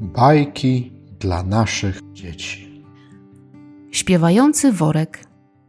Bajki 0.00 0.92
dla 1.20 1.42
naszych 1.42 2.00
dzieci. 2.12 2.84
Śpiewający 3.90 4.72
worek. 4.72 5.24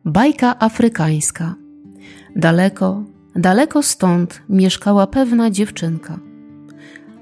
Bajka 0.06 0.60
afrykańska. 0.60 1.56
Daleko, 2.36 3.04
daleko 3.36 3.84
stąd 3.84 4.42
mieszkała 4.50 5.08
pewna 5.08 5.52
dziewczynka. 5.52 6.20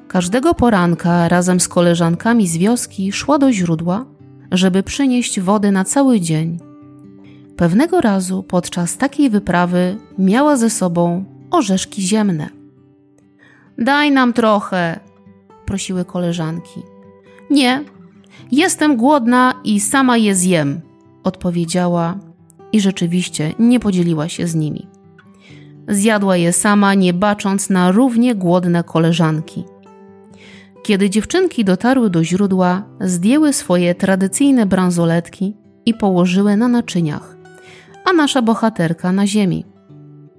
Każdego 0.07 0.53
poranka 0.53 1.29
razem 1.29 1.59
z 1.59 1.67
koleżankami 1.67 2.47
z 2.47 2.57
wioski 2.57 3.11
szła 3.11 3.37
do 3.37 3.53
źródła, 3.53 4.05
żeby 4.51 4.83
przynieść 4.83 5.39
wody 5.39 5.71
na 5.71 5.85
cały 5.85 6.19
dzień. 6.19 6.59
Pewnego 7.57 8.01
razu 8.01 8.43
podczas 8.43 8.97
takiej 8.97 9.29
wyprawy 9.29 9.97
miała 10.17 10.57
ze 10.57 10.69
sobą 10.69 11.25
orzeszki 11.51 12.01
ziemne. 12.01 12.49
Daj 13.77 14.11
nam 14.11 14.33
trochę, 14.33 14.99
prosiły 15.65 16.05
koleżanki. 16.05 16.96
Nie, 17.49 17.83
jestem 18.51 18.97
głodna 18.97 19.53
i 19.63 19.79
sama 19.79 20.17
je 20.17 20.35
zjem, 20.35 20.81
odpowiedziała 21.23 22.17
i 22.71 22.81
rzeczywiście 22.81 23.53
nie 23.59 23.79
podzieliła 23.79 24.29
się 24.29 24.47
z 24.47 24.55
nimi. 24.55 24.87
Zjadła 25.87 26.37
je 26.37 26.53
sama, 26.53 26.93
nie 26.93 27.13
bacząc 27.13 27.69
na 27.69 27.91
równie 27.91 28.35
głodne 28.35 28.83
koleżanki. 28.83 29.63
Kiedy 30.83 31.09
dziewczynki 31.09 31.65
dotarły 31.65 32.09
do 32.09 32.23
źródła, 32.23 32.83
zdjęły 33.01 33.53
swoje 33.53 33.95
tradycyjne 33.95 34.65
bransoletki 34.65 35.55
i 35.85 35.93
położyły 35.93 36.57
na 36.57 36.67
naczyniach, 36.67 37.37
a 38.05 38.13
nasza 38.13 38.41
bohaterka 38.41 39.11
na 39.11 39.27
ziemi. 39.27 39.65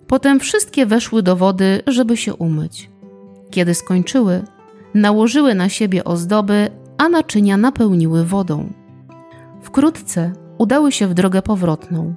Potem 0.06 0.40
wszystkie 0.40 0.86
weszły 0.86 1.22
do 1.22 1.36
wody, 1.36 1.82
żeby 1.86 2.16
się 2.16 2.34
umyć. 2.34 2.90
Kiedy 3.50 3.74
skończyły, 3.74 4.42
nałożyły 4.94 5.54
na 5.54 5.68
siebie 5.68 6.04
ozdoby, 6.04 6.70
a 6.98 7.08
naczynia 7.08 7.56
napełniły 7.56 8.24
wodą. 8.24 8.72
Wkrótce 9.62 10.32
udały 10.58 10.92
się 10.92 11.06
w 11.06 11.14
drogę 11.14 11.42
powrotną. 11.42 12.14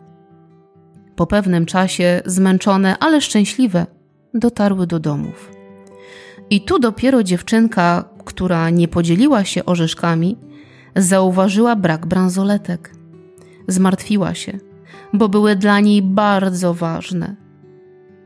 Po 1.15 1.27
pewnym 1.27 1.65
czasie, 1.65 2.21
zmęczone, 2.25 2.95
ale 2.99 3.21
szczęśliwe, 3.21 3.85
dotarły 4.33 4.88
do 4.88 4.99
domów. 4.99 5.51
I 6.49 6.61
tu 6.61 6.79
dopiero 6.79 7.23
dziewczynka, 7.23 8.09
która 8.25 8.69
nie 8.69 8.88
podzieliła 8.88 9.43
się 9.43 9.65
orzeszkami, 9.65 10.38
zauważyła 10.95 11.75
brak 11.75 12.05
bransoletek. 12.05 12.95
Zmartwiła 13.67 14.33
się, 14.33 14.59
bo 15.13 15.29
były 15.29 15.55
dla 15.55 15.79
niej 15.79 16.01
bardzo 16.01 16.73
ważne. 16.73 17.35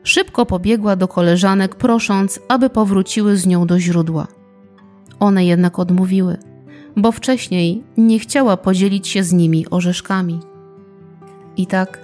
Szybko 0.04 0.46
pobiegła 0.46 0.96
do 0.96 1.08
koleżanek, 1.08 1.76
prosząc, 1.76 2.40
aby 2.48 2.70
powróciły 2.70 3.38
z 3.38 3.46
nią 3.46 3.68
do 3.68 3.80
źródła. 3.80 4.28
One 5.20 5.46
jednak 5.46 5.80
odmówiły, 5.80 6.38
bo 6.98 7.12
wcześniej 7.12 7.84
nie 7.98 8.20
chciała 8.20 8.58
podzielić 8.58 9.08
się 9.08 9.24
z 9.24 9.34
nimi 9.34 9.70
orzeszkami. 9.70 10.40
I 11.58 11.68
tak 11.68 12.00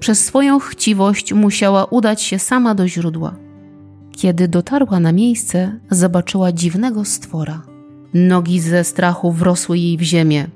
przez 0.00 0.24
swoją 0.24 0.58
chciwość 0.58 1.32
musiała 1.32 1.84
udać 1.84 2.22
się 2.22 2.38
sama 2.38 2.74
do 2.74 2.88
źródła. 2.88 3.34
Kiedy 4.12 4.48
dotarła 4.48 5.00
na 5.00 5.12
miejsce, 5.12 5.78
zobaczyła 5.90 6.52
dziwnego 6.52 7.04
stwora. 7.04 7.62
Nogi 8.14 8.60
ze 8.60 8.84
strachu 8.84 9.32
wrosły 9.32 9.78
jej 9.78 9.96
w 9.96 10.02
ziemię. 10.02 10.46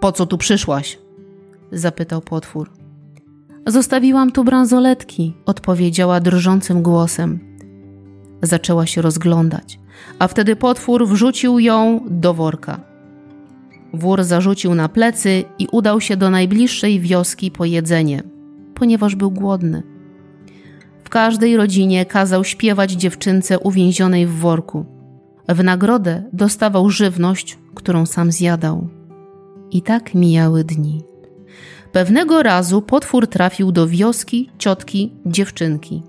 Po 0.00 0.12
co 0.12 0.26
tu 0.26 0.38
przyszłaś? 0.38 0.98
zapytał 1.72 2.20
potwór. 2.20 2.70
Zostawiłam 3.66 4.32
tu 4.32 4.44
bransoletki, 4.44 5.34
odpowiedziała 5.46 6.20
drżącym 6.20 6.82
głosem. 6.82 7.51
Zaczęła 8.42 8.86
się 8.86 9.02
rozglądać, 9.02 9.78
a 10.18 10.28
wtedy 10.28 10.56
potwór 10.56 11.08
wrzucił 11.08 11.58
ją 11.58 12.00
do 12.10 12.34
worka. 12.34 12.80
Wór 13.94 14.24
zarzucił 14.24 14.74
na 14.74 14.88
plecy 14.88 15.44
i 15.58 15.68
udał 15.72 16.00
się 16.00 16.16
do 16.16 16.30
najbliższej 16.30 17.00
wioski 17.00 17.50
po 17.50 17.64
jedzenie, 17.64 18.22
ponieważ 18.74 19.14
był 19.14 19.30
głodny. 19.30 19.82
W 21.04 21.08
każdej 21.08 21.56
rodzinie 21.56 22.06
kazał 22.06 22.44
śpiewać 22.44 22.92
dziewczynce 22.92 23.58
uwięzionej 23.58 24.26
w 24.26 24.32
worku. 24.32 24.86
W 25.48 25.64
nagrodę 25.64 26.22
dostawał 26.32 26.90
żywność, 26.90 27.58
którą 27.74 28.06
sam 28.06 28.32
zjadał. 28.32 28.88
I 29.70 29.82
tak 29.82 30.14
mijały 30.14 30.64
dni. 30.64 31.02
Pewnego 31.92 32.42
razu 32.42 32.82
potwór 32.82 33.26
trafił 33.26 33.72
do 33.72 33.86
wioski 33.86 34.50
ciotki 34.58 35.12
dziewczynki. 35.26 36.02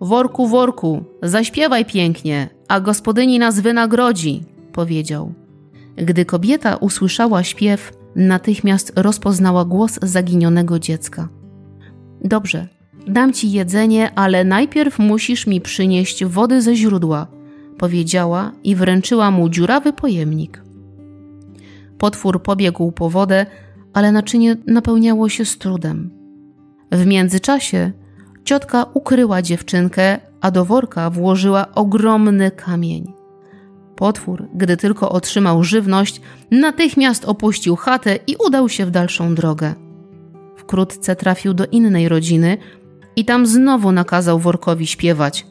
Worku, 0.00 0.46
worku, 0.46 1.04
zaśpiewaj 1.22 1.84
pięknie, 1.84 2.48
a 2.68 2.80
gospodyni 2.80 3.38
nas 3.38 3.60
wynagrodzi, 3.60 4.44
powiedział. 4.72 5.32
Gdy 5.96 6.24
kobieta 6.24 6.76
usłyszała 6.76 7.42
śpiew, 7.42 7.92
natychmiast 8.16 8.92
rozpoznała 8.96 9.64
głos 9.64 9.98
zaginionego 10.02 10.78
dziecka. 10.78 11.28
Dobrze, 12.24 12.68
dam 13.06 13.32
ci 13.32 13.50
jedzenie, 13.52 14.14
ale 14.14 14.44
najpierw 14.44 14.98
musisz 14.98 15.46
mi 15.46 15.60
przynieść 15.60 16.24
wody 16.24 16.62
ze 16.62 16.76
źródła, 16.76 17.26
powiedziała 17.78 18.52
i 18.64 18.76
wręczyła 18.76 19.30
mu 19.30 19.48
dziurawy 19.48 19.92
pojemnik. 19.92 20.62
Potwór 21.98 22.42
pobiegł 22.42 22.92
po 22.92 23.10
wodę, 23.10 23.46
ale 23.92 24.12
naczynie 24.12 24.56
napełniało 24.66 25.28
się 25.28 25.44
z 25.44 25.58
trudem. 25.58 26.10
W 26.92 27.06
międzyczasie 27.06 27.92
ciotka 28.48 28.86
ukryła 28.94 29.42
dziewczynkę, 29.42 30.18
a 30.40 30.50
do 30.50 30.64
worka 30.64 31.10
włożyła 31.10 31.66
ogromny 31.74 32.50
kamień. 32.50 33.12
Potwór, 33.96 34.48
gdy 34.54 34.76
tylko 34.76 35.10
otrzymał 35.10 35.64
żywność, 35.64 36.20
natychmiast 36.50 37.24
opuścił 37.24 37.76
chatę 37.76 38.18
i 38.26 38.36
udał 38.46 38.68
się 38.68 38.86
w 38.86 38.90
dalszą 38.90 39.34
drogę. 39.34 39.74
Wkrótce 40.56 41.16
trafił 41.16 41.54
do 41.54 41.66
innej 41.66 42.08
rodziny 42.08 42.58
i 43.16 43.24
tam 43.24 43.46
znowu 43.46 43.92
nakazał 43.92 44.38
workowi 44.38 44.86
śpiewać. 44.86 45.46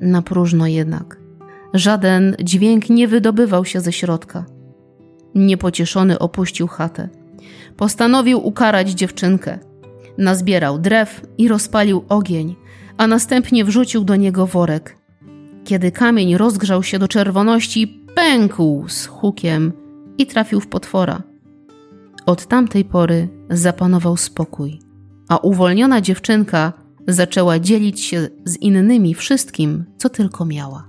Na 0.00 0.22
próżno 0.22 0.66
jednak. 0.66 1.20
Żaden 1.74 2.36
dźwięk 2.42 2.90
nie 2.90 3.08
wydobywał 3.08 3.64
się 3.64 3.80
ze 3.80 3.92
środka. 3.92 4.44
Niepocieszony 5.34 6.18
opuścił 6.18 6.66
chatę. 6.66 7.08
Postanowił 7.76 8.46
ukarać 8.46 8.90
dziewczynkę. 8.90 9.67
Nazbierał 10.18 10.78
drew 10.78 11.26
i 11.38 11.48
rozpalił 11.48 12.04
ogień, 12.08 12.56
a 12.96 13.06
następnie 13.06 13.64
wrzucił 13.64 14.04
do 14.04 14.16
niego 14.16 14.46
worek. 14.46 14.96
Kiedy 15.64 15.92
kamień 15.92 16.36
rozgrzał 16.36 16.82
się 16.82 16.98
do 16.98 17.08
czerwoności, 17.08 18.04
pękł 18.14 18.88
z 18.88 19.06
hukiem 19.06 19.72
i 20.18 20.26
trafił 20.26 20.60
w 20.60 20.66
potwora. 20.66 21.22
Od 22.26 22.46
tamtej 22.46 22.84
pory 22.84 23.28
zapanował 23.50 24.16
spokój, 24.16 24.80
a 25.28 25.36
uwolniona 25.36 26.00
dziewczynka 26.00 26.72
zaczęła 27.08 27.58
dzielić 27.58 28.00
się 28.00 28.28
z 28.44 28.56
innymi 28.56 29.14
wszystkim, 29.14 29.84
co 29.96 30.08
tylko 30.08 30.44
miała. 30.44 30.88